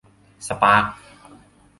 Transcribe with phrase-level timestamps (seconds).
[0.47, 0.93] สปาร์คส์